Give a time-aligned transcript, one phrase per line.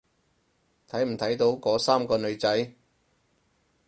[0.89, 2.73] 睇唔睇到嗰三個女仔？